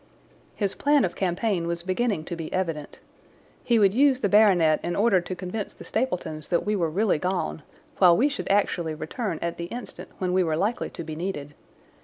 His 0.55 0.73
plan 0.73 1.05
of 1.05 1.15
campaign 1.15 1.67
was 1.67 1.83
beginning 1.83 2.23
to 2.23 2.35
be 2.35 2.51
evident. 2.51 2.97
He 3.63 3.77
would 3.77 3.93
use 3.93 4.19
the 4.21 4.29
baronet 4.29 4.79
in 4.81 4.95
order 4.95 5.21
to 5.21 5.35
convince 5.35 5.73
the 5.75 5.83
Stapletons 5.83 6.49
that 6.49 6.65
we 6.65 6.75
were 6.75 6.89
really 6.89 7.19
gone, 7.19 7.61
while 7.99 8.17
we 8.17 8.27
should 8.27 8.47
actually 8.49 8.95
return 8.95 9.37
at 9.43 9.57
the 9.57 9.65
instant 9.65 10.09
when 10.17 10.33
we 10.33 10.43
were 10.43 10.57
likely 10.57 10.89
to 10.89 11.03
be 11.03 11.15
needed. 11.15 11.53